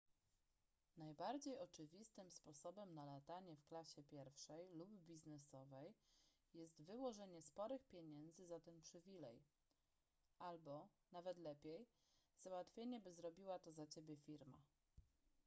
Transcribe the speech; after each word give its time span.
najbardziej 0.97 1.59
oczywistym 1.59 2.31
sposobem 2.31 2.93
na 2.93 3.05
latanie 3.05 3.55
w 3.55 3.65
klasie 3.65 4.03
pierwszej 4.03 4.69
lub 4.73 4.89
biznesowej 4.91 5.93
jest 6.53 6.81
wyłożenie 6.81 7.41
sporych 7.41 7.85
pieniędzy 7.85 8.45
za 8.45 8.59
ten 8.59 8.81
przywilej 8.81 9.41
albo– 10.39 10.89
nawet 11.11 11.37
lepiej– 11.37 11.87
załatwienie 12.43 12.99
by 12.99 13.13
zrobiła 13.13 13.59
to 13.59 13.71
za 13.73 13.87
ciebie 13.87 14.17
firma 14.17 14.61